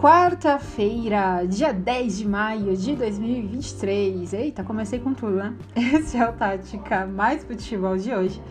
[0.00, 4.32] Quarta-feira, dia 10 de maio de 2023.
[4.32, 5.54] Eita, comecei com tudo, né?
[5.76, 8.42] Esse é o Tática Mais Futebol de hoje.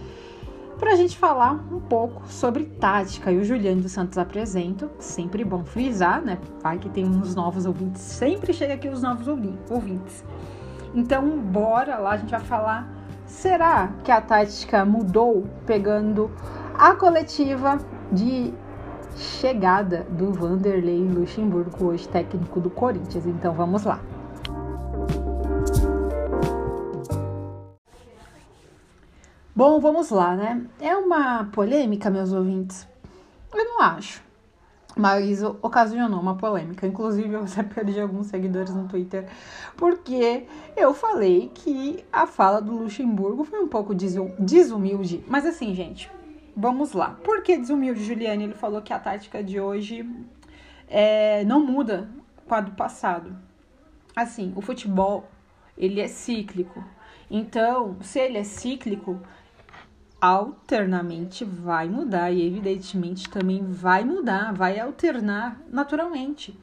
[0.78, 3.31] Pra gente falar um pouco sobre tática.
[3.31, 4.92] E o Juliano dos Santos apresento.
[4.99, 6.38] Sempre bom frisar, né?
[6.62, 8.03] Vai que tem uns novos ouvintes.
[8.03, 10.24] Sempre chega aqui os novos ouvintes.
[10.93, 12.88] Então, bora lá, a gente vai falar.
[13.25, 16.29] Será que a tática mudou pegando
[16.77, 17.79] a coletiva
[18.11, 18.53] de
[19.19, 23.25] chegada do Vanderlei Luxemburgo, hoje técnico do Corinthians.
[23.25, 23.99] Então vamos lá.
[29.53, 30.65] Bom, vamos lá, né?
[30.79, 32.87] É uma polêmica, meus ouvintes?
[33.53, 34.23] Eu não acho.
[34.95, 36.87] Mas ocasionou uma polêmica.
[36.87, 39.27] Inclusive, eu já perdi alguns seguidores no Twitter
[39.75, 40.45] porque
[40.77, 45.23] eu falei que a fala do Luxemburgo foi um pouco desumilde.
[45.27, 46.09] Mas assim, gente,
[46.55, 47.12] Vamos lá.
[47.23, 48.46] Por que desumilde, Juliane?
[48.46, 50.07] Ele falou que a tática de hoje
[50.87, 52.10] é, não muda
[52.48, 53.35] com a do passado.
[54.15, 55.29] Assim, o futebol,
[55.77, 56.84] ele é cíclico.
[57.29, 59.21] Então, se ele é cíclico,
[60.20, 66.58] alternamente vai mudar e evidentemente também vai mudar, vai alternar naturalmente.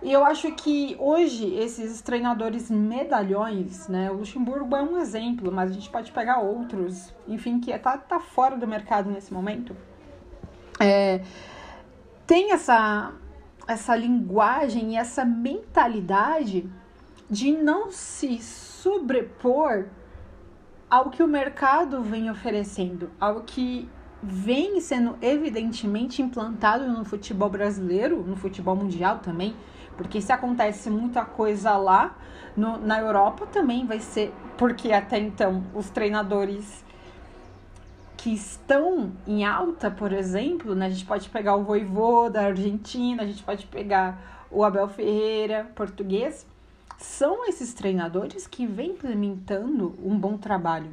[0.00, 4.10] E eu acho que hoje esses treinadores medalhões, né?
[4.10, 8.20] O Luxemburgo é um exemplo, mas a gente pode pegar outros, enfim, que tá, tá
[8.20, 9.76] fora do mercado nesse momento.
[10.78, 11.20] É,
[12.24, 13.12] tem essa,
[13.66, 16.70] essa linguagem e essa mentalidade
[17.28, 19.86] de não se sobrepor
[20.88, 23.88] ao que o mercado vem oferecendo, ao que
[24.22, 29.54] vem sendo evidentemente implantado no futebol brasileiro, no futebol mundial também
[29.98, 32.16] porque se acontece muita coisa lá,
[32.56, 34.32] no, na Europa também vai ser.
[34.56, 36.84] Porque até então os treinadores
[38.16, 43.24] que estão em alta, por exemplo, né, a gente pode pegar o Voivô da Argentina,
[43.24, 46.46] a gente pode pegar o Abel Ferreira, português,
[46.96, 50.90] são esses treinadores que vêm implementando um bom trabalho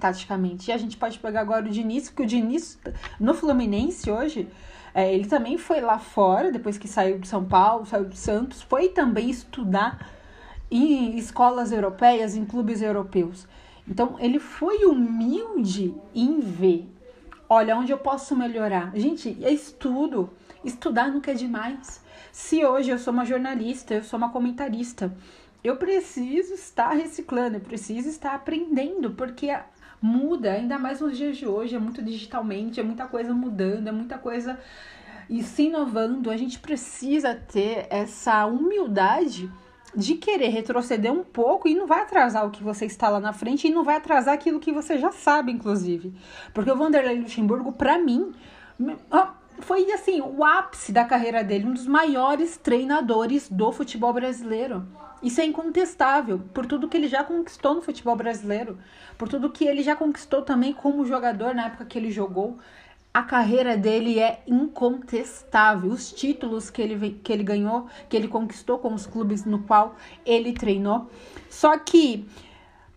[0.00, 0.70] taticamente.
[0.70, 2.78] E a gente pode pegar agora o Diniz, que o Diniz
[3.20, 4.48] no Fluminense hoje
[4.94, 8.62] é, ele também foi lá fora, depois que saiu de São Paulo, saiu de Santos,
[8.62, 10.10] foi também estudar
[10.70, 13.46] em escolas europeias, em clubes europeus.
[13.86, 16.88] Então, ele foi humilde em ver.
[17.48, 18.92] Olha, onde eu posso melhorar?
[18.94, 20.30] Gente, é estudo.
[20.64, 22.02] Estudar nunca é demais.
[22.30, 25.14] Se hoje eu sou uma jornalista, eu sou uma comentarista,
[25.62, 29.56] eu preciso estar reciclando, eu preciso estar aprendendo, porque
[30.00, 33.92] muda, ainda mais nos dias de hoje, é muito digitalmente, é muita coisa mudando, é
[33.92, 34.58] muita coisa
[35.30, 36.30] e se inovando.
[36.30, 39.50] A gente precisa ter essa humildade
[39.94, 43.32] de querer retroceder um pouco e não vai atrasar o que você está lá na
[43.32, 46.12] frente e não vai atrasar aquilo que você já sabe, inclusive.
[46.52, 48.32] Porque o Vanderlei Luxemburgo, para mim,
[49.60, 54.86] foi assim, o ápice da carreira dele, um dos maiores treinadores do futebol brasileiro.
[55.22, 58.76] Isso é incontestável, por tudo que ele já conquistou no futebol brasileiro,
[59.16, 62.58] por tudo que ele já conquistou também como jogador na época que ele jogou.
[63.14, 65.90] A carreira dele é incontestável.
[65.90, 69.94] Os títulos que ele, que ele ganhou, que ele conquistou com os clubes no qual
[70.24, 71.08] ele treinou.
[71.48, 72.26] Só que,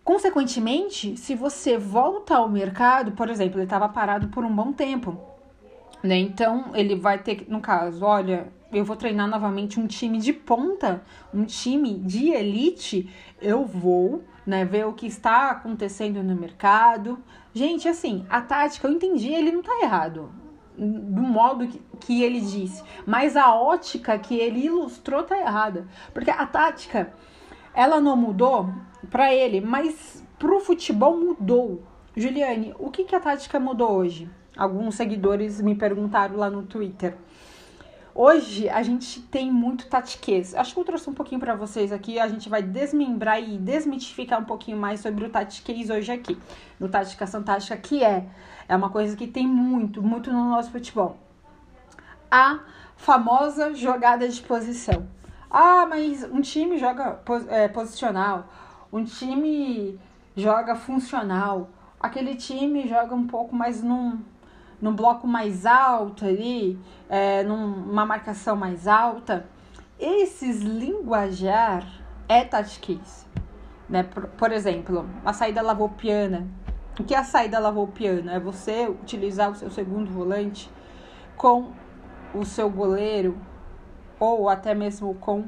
[0.02, 5.20] consequentemente, se você volta ao mercado, por exemplo, ele estava parado por um bom tempo.
[6.02, 6.16] Né?
[6.18, 11.02] Então, ele vai ter, no caso, olha, eu vou treinar novamente um time de ponta,
[11.32, 13.08] um time de elite,
[13.40, 17.18] eu vou, né, ver o que está acontecendo no mercado.
[17.54, 20.30] Gente, assim, a tática, eu entendi, ele não tá errado
[20.78, 26.30] do modo que, que ele disse, mas a ótica que ele ilustrou tá errada, porque
[26.30, 27.12] a tática
[27.74, 28.68] ela não mudou
[29.10, 31.82] para ele, mas pro futebol mudou.
[32.14, 34.28] Juliane, o que, que a tática mudou hoje?
[34.56, 37.16] Alguns seguidores me perguntaram lá no Twitter.
[38.18, 40.54] Hoje a gente tem muito tatiquês.
[40.54, 42.18] Acho que eu trouxe um pouquinho para vocês aqui.
[42.18, 46.38] A gente vai desmembrar e desmitificar um pouquinho mais sobre o tatiquês hoje aqui.
[46.80, 48.26] No Taticação Tática, que é,
[48.66, 51.18] é uma coisa que tem muito, muito no nosso futebol.
[52.30, 52.60] A
[52.96, 55.06] famosa jogada de posição.
[55.50, 57.20] Ah, mas um time joga
[57.50, 58.46] é, posicional,
[58.90, 60.00] um time
[60.34, 61.68] joga funcional,
[62.00, 64.18] aquele time joga um pouco mais num
[64.80, 66.78] num bloco mais alto ali,
[67.08, 69.46] é, numa marcação mais alta,
[69.98, 71.86] esses linguajar
[72.28, 73.26] é tatiquês.
[73.88, 74.02] Né?
[74.02, 76.46] Por, por exemplo, a saída lavoupiana.
[76.98, 78.34] O que é a saída lavoupiana?
[78.34, 80.70] É você utilizar o seu segundo volante
[81.36, 81.72] com
[82.34, 83.36] o seu goleiro
[84.18, 85.44] ou até mesmo com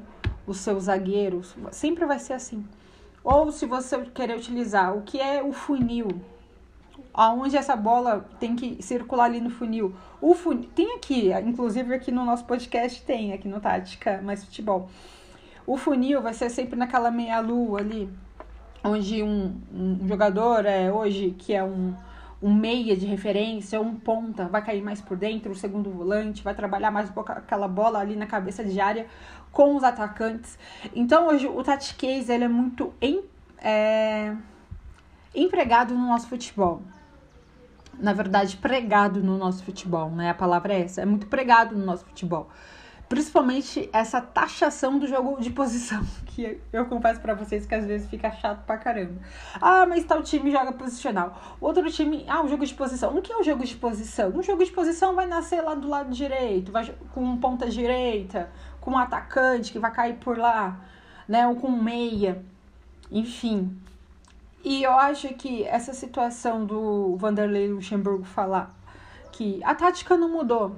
[0.47, 1.57] os seus zagueiros.
[1.71, 2.67] Sempre vai ser assim.
[3.25, 6.09] Ou se você querer utilizar o que é o funil,
[7.13, 9.95] aonde essa bola tem que circular ali no funil.
[10.21, 14.89] O funil, tem aqui, inclusive aqui no nosso podcast tem, aqui no Tática Mais Futebol.
[15.67, 18.09] O funil vai ser sempre naquela meia-lua ali,
[18.83, 21.95] onde um, um jogador é hoje que é um,
[22.43, 26.55] um meia de referência, um ponta, vai cair mais por dentro, o segundo volante, vai
[26.55, 29.07] trabalhar mais aquela bola ali na cabeça de área
[29.51, 30.59] com os atacantes.
[30.95, 33.23] Então hoje o Tati ele é muito em,
[33.59, 34.35] é,
[35.35, 36.81] empregado no nosso futebol
[37.99, 40.31] na verdade, pregado no nosso futebol, né?
[40.31, 42.49] A palavra é essa, é muito pregado no nosso futebol.
[43.09, 48.09] Principalmente essa taxação do jogo de posição, que eu confesso para vocês que às vezes
[48.09, 49.19] fica chato pra caramba.
[49.61, 51.57] Ah, mas tal time joga posicional.
[51.61, 53.17] Outro time, ah, o jogo de posição.
[53.17, 54.31] O que é o jogo de posição?
[54.31, 58.51] Um jogo de posição vai nascer lá do lado direito, vai com ponta direita,
[58.81, 60.79] com um atacante que vai cair por lá,
[61.27, 61.47] né?
[61.49, 62.45] Ou com meia.
[63.11, 63.75] Enfim,
[64.69, 68.79] e eu acho que essa situação do Vanderlei Luxemburgo falar
[69.33, 70.77] que a tática não mudou,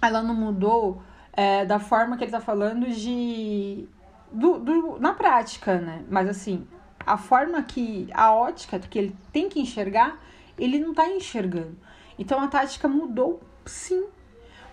[0.00, 3.86] ela não mudou é, da forma que ele tá falando de.
[4.32, 6.02] Do, do, na prática, né?
[6.08, 6.66] Mas assim,
[7.04, 8.08] a forma que.
[8.14, 10.18] a ótica que ele tem que enxergar,
[10.58, 11.76] ele não tá enxergando.
[12.18, 14.06] Então a tática mudou sim.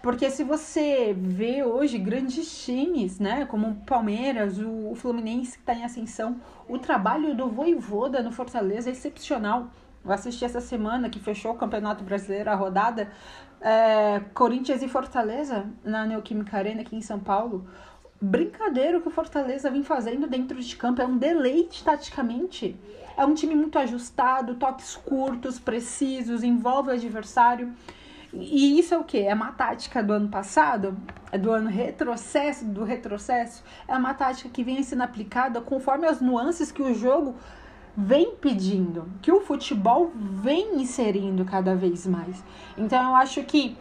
[0.01, 5.73] Porque se você vê hoje grandes times, né, como o Palmeiras, o, Fluminense que está
[5.73, 9.67] em ascensão, o trabalho do Voivoda no Fortaleza é excepcional.
[10.03, 13.11] Eu assisti essa semana que fechou o Campeonato Brasileiro, a rodada,
[13.59, 17.67] é, Corinthians e Fortaleza, na Neoquímica Arena aqui em São Paulo.
[18.21, 22.79] Brincadeira que o Fortaleza vem fazendo dentro de campo, é um deleite taticamente.
[23.17, 27.73] É um time muito ajustado, toques curtos, precisos, envolve o adversário.
[28.33, 29.19] E isso é o que?
[29.19, 30.95] É uma tática do ano passado,
[31.31, 33.63] é do ano retrocesso, do retrocesso.
[33.87, 37.35] É uma tática que vem sendo aplicada conforme as nuances que o jogo
[37.97, 42.43] vem pedindo, que o futebol vem inserindo cada vez mais.
[42.77, 43.75] Então eu acho que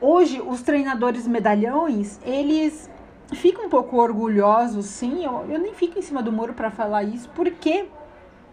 [0.00, 2.90] hoje os treinadores medalhões, eles
[3.32, 5.24] ficam um pouco orgulhosos, sim.
[5.24, 7.86] Eu, eu nem fico em cima do muro para falar isso, porque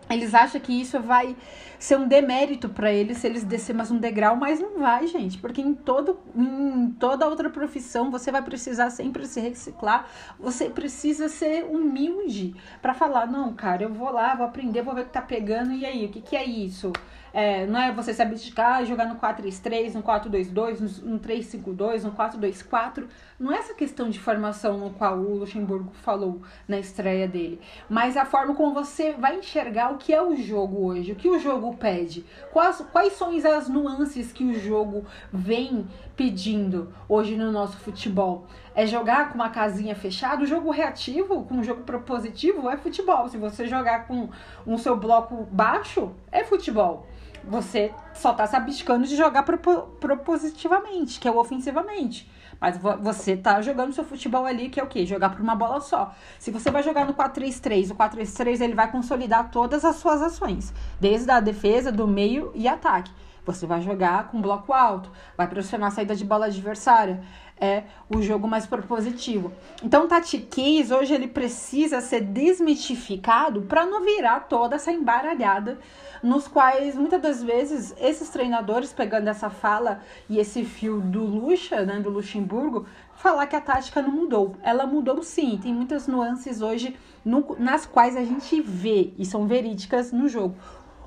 [0.10, 1.36] eles acham que isso vai
[1.78, 5.38] ser um demérito para eles se eles descer mais um degrau, mas não vai, gente,
[5.38, 10.08] porque em, todo, em toda outra profissão você vai precisar sempre se reciclar,
[10.38, 15.02] você precisa ser humilde para falar: não, cara, eu vou lá, vou aprender, vou ver
[15.02, 16.92] o que tá pegando, e aí, o que, que é isso?
[17.32, 23.06] É, não é você se abdicar jogar no 4-3-3, no 4-2-2, no 3-5-2, no 4-2-4.
[23.40, 28.18] Não é essa questão de formação no qual o Luxemburgo falou na estreia dele, mas
[28.18, 31.38] a forma como você vai enxergar o que é o jogo hoje, o que o
[31.38, 37.78] jogo pede, quais, quais são as nuances que o jogo vem pedindo hoje no nosso
[37.78, 38.48] futebol.
[38.74, 43.30] É jogar com uma casinha fechada, o jogo reativo, com um jogo propositivo, é futebol.
[43.30, 44.30] Se você jogar com
[44.66, 47.06] um seu bloco baixo, é futebol
[47.44, 52.30] você só tá se abdicando de jogar propositivamente, que é o ofensivamente.
[52.60, 55.06] Mas você tá jogando seu futebol ali, que é o quê?
[55.06, 56.14] Jogar por uma bola só.
[56.38, 60.74] Se você vai jogar no 4-3-3, o 4-3-3 ele vai consolidar todas as suas ações,
[61.00, 63.12] desde a defesa, do meio e ataque.
[63.46, 67.24] Você vai jogar com bloco alto, vai pressionar a saída de bola adversária.
[67.62, 69.52] É o jogo mais propositivo.
[69.84, 75.78] Então, Tati Case hoje ele precisa ser desmitificado para não virar toda essa embaralhada
[76.24, 81.86] nos quais muitas das vezes esses treinadores pegando essa fala e esse fio do Lucha,
[81.86, 82.86] né, do Luxemburgo,
[83.16, 84.56] falar que a tática não mudou.
[84.64, 89.48] Ela mudou sim, tem muitas nuances hoje no, nas quais a gente vê e são
[89.48, 90.56] verídicas no jogo.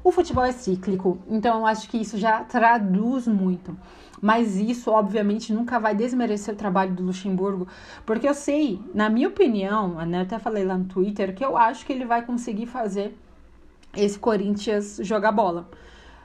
[0.04, 3.76] O futebol é cíclico, então eu acho que isso já traduz muito.
[4.21, 7.66] Mas isso, obviamente, nunca vai desmerecer o trabalho do Luxemburgo,
[8.06, 11.56] porque eu sei, na minha opinião, né, eu até falei lá no Twitter, que eu
[11.56, 13.16] acho que ele vai conseguir fazer
[13.97, 15.68] esse Corinthians jogar bola.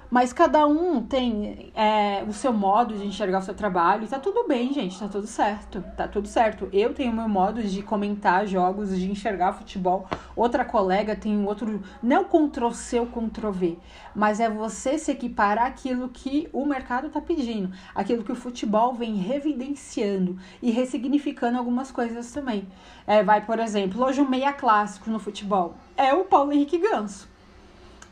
[0.10, 4.18] Mas cada um tem é, o seu modo de enxergar o seu trabalho e tá
[4.18, 6.70] tudo bem, gente, tá tudo certo, tá tudo certo.
[6.72, 10.08] Eu tenho o meu modo de comentar jogos, de enxergar futebol.
[10.34, 13.78] Outra colega tem outro, não Ctrl C ou Ctrl V,
[14.16, 18.94] mas é você se equiparar aquilo que o mercado tá pedindo, aquilo que o futebol
[18.94, 22.66] vem revidenciando e ressignificando algumas coisas também.
[23.06, 27.36] É, vai, por exemplo, hoje o meia clássico no futebol é o Paulo Henrique Ganso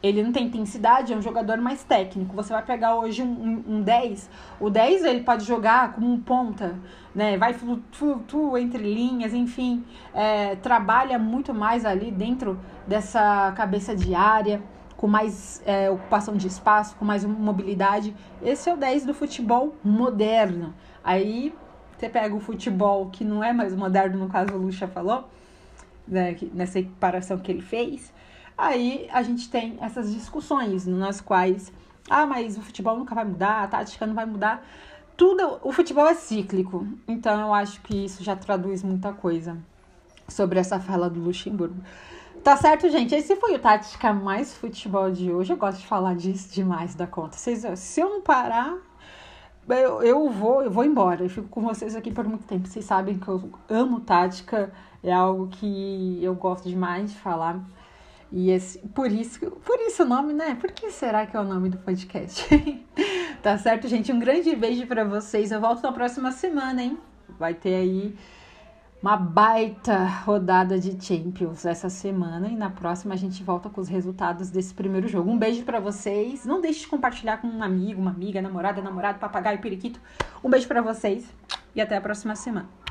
[0.06, 2.36] ele não tem intensidade, é um jogador mais técnico.
[2.36, 6.20] Você vai pegar hoje um, um, um 10, o 10 ele pode jogar como um
[6.20, 6.76] ponta,
[7.14, 7.38] né?
[7.38, 9.84] Vai flutua entre linhas, enfim,
[10.14, 14.62] é, trabalha muito mais ali dentro dessa cabeça de área,
[14.96, 18.16] com mais é, ocupação de espaço, com mais mobilidade.
[18.44, 20.74] Esse é o 10 do futebol moderno.
[21.04, 21.52] Aí
[21.98, 25.28] você pega o futebol que não é mais moderno, no caso o Lucha falou,
[26.08, 28.14] né, nessa equiparação que ele fez
[28.58, 31.72] Aí a gente tem essas discussões nas quais
[32.10, 34.64] Ah, mas o futebol nunca vai mudar, a tática não vai mudar.
[35.18, 36.88] Tudo, o futebol é cíclico.
[37.08, 39.58] Então eu acho que isso já traduz muita coisa
[40.28, 41.82] sobre essa fala do Luxemburgo.
[42.44, 43.16] Tá certo, gente?
[43.16, 45.52] Esse foi o Tática Mais Futebol de hoje.
[45.54, 47.36] Eu gosto de falar disso demais da conta.
[47.38, 48.78] Vocês, se eu não parar,
[49.68, 51.24] eu, eu vou, eu vou embora.
[51.24, 52.68] Eu fico com vocês aqui por muito tempo.
[52.68, 54.72] Vocês sabem que eu amo tática,
[55.04, 57.60] é algo que eu gosto demais de falar.
[58.36, 60.56] E esse, por isso, por isso o nome, né?
[60.56, 62.46] Por que será que é o nome do podcast?
[63.42, 64.12] tá certo, gente?
[64.12, 65.54] Um grande beijo para vocês.
[65.54, 66.98] Eu volto na próxima semana, hein?
[67.40, 68.14] Vai ter aí
[69.02, 73.88] uma baita rodada de Champions essa semana e na próxima a gente volta com os
[73.88, 75.32] resultados desse primeiro jogo.
[75.32, 76.46] Um beijo para vocês.
[76.46, 80.02] Não deixe de compartilhar com um amigo, uma amiga, namorada, namorado, papagaio, periquito.
[80.44, 81.26] Um beijo para vocês
[81.74, 82.68] e até a próxima semana.